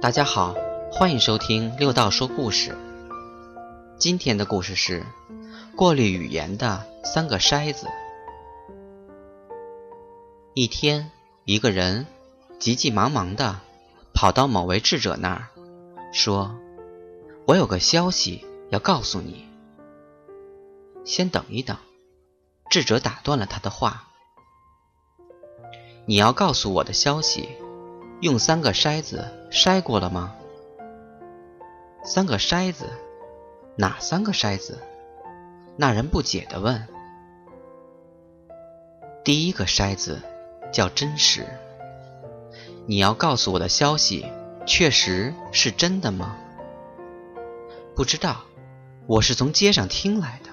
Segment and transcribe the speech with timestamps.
[0.00, 0.54] 大家好，
[0.90, 2.74] 欢迎收听六道说故事。
[3.98, 5.04] 今天的故事是
[5.76, 7.86] 过滤语言的三个筛子。
[10.54, 11.10] 一天，
[11.44, 12.06] 一个人
[12.58, 13.60] 急急忙忙的
[14.14, 15.48] 跑到某位智者那儿，
[16.14, 16.56] 说
[17.44, 19.46] ：“我有个消息要告诉你。”
[21.04, 21.76] 先等一等，
[22.70, 24.08] 智者打断了他的话
[26.08, 27.50] ：“你要告诉我的消息。”
[28.20, 30.34] 用三个筛子筛过了吗？
[32.04, 32.86] 三个筛子，
[33.76, 34.78] 哪三个筛子？
[35.78, 36.86] 那人不解地问。
[39.24, 40.20] 第一个筛子
[40.70, 41.46] 叫真实。
[42.86, 44.26] 你要告诉我的消息，
[44.66, 46.36] 确实是真的吗？
[47.96, 48.42] 不知道，
[49.06, 50.50] 我是从街上听来的。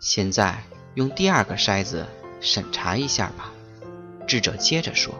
[0.00, 0.62] 现在
[0.94, 2.06] 用第二个筛子
[2.40, 3.50] 审查一下吧。
[4.28, 5.12] 智者接着说。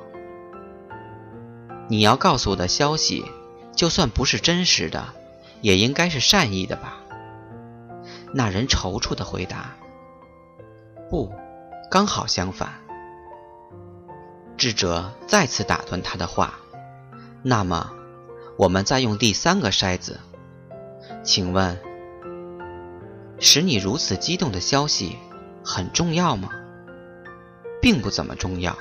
[1.91, 3.25] 你要告诉我的消息，
[3.75, 5.13] 就算不是真实的，
[5.61, 7.01] 也应该是善意的吧？
[8.33, 9.75] 那人踌躇的回答
[11.11, 11.35] ：“不，
[11.91, 12.75] 刚好相反。”
[14.57, 16.61] 智者再次打断他的话
[17.43, 17.91] ：“那么，
[18.57, 20.21] 我们再用第三个筛子，
[21.25, 21.77] 请问，
[23.41, 25.17] 使你如此激动的消息
[25.65, 26.51] 很重要吗
[27.83, 28.79] ？”“并不怎么重要。”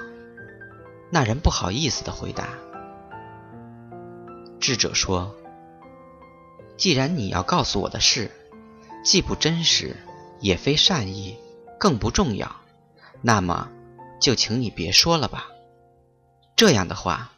[1.09, 2.49] 那人不好意思的回答。
[4.69, 5.35] 智者说
[6.77, 8.29] ：“既然你要告诉我的事，
[9.03, 9.95] 既不真实，
[10.41, 11.35] 也非善意，
[11.79, 12.55] 更不重要，
[13.23, 13.71] 那么
[14.21, 15.47] 就请你别说了吧。
[16.55, 17.31] 这样的话，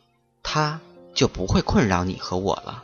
[0.43, 0.81] 他
[1.13, 2.83] 就不会困扰你和我了。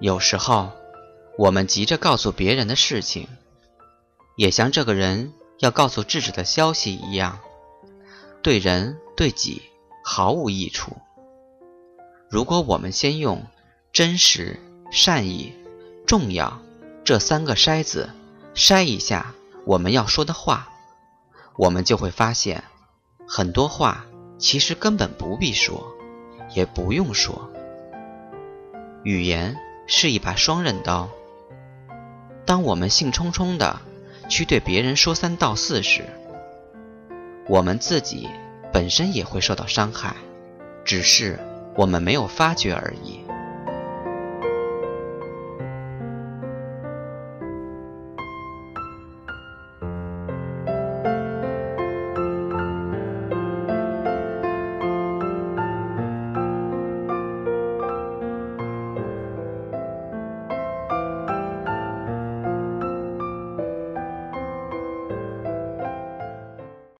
[0.00, 0.70] 有时候，
[1.38, 3.26] 我们急着告诉别人的事情，
[4.36, 7.38] 也像这个人要告诉智者的消息一样，
[8.42, 9.62] 对人对己
[10.04, 10.98] 毫无益处。”
[12.34, 13.46] 如果我们先用
[13.92, 14.58] 真实、
[14.90, 15.54] 善意、
[16.04, 16.60] 重要
[17.04, 18.10] 这三个筛子
[18.56, 19.32] 筛一下
[19.64, 20.68] 我们要说的话，
[21.54, 22.64] 我们就会发现，
[23.24, 24.04] 很多话
[24.36, 25.86] 其实根本不必说，
[26.56, 27.48] 也不用说。
[29.04, 29.56] 语言
[29.86, 31.08] 是一把双刃刀，
[32.44, 33.80] 当我们兴冲冲的
[34.28, 36.04] 去对别人说三道四时，
[37.46, 38.28] 我们自己
[38.72, 40.16] 本身也会受到伤害，
[40.84, 41.38] 只是。
[41.76, 43.23] 我们没有发觉而已。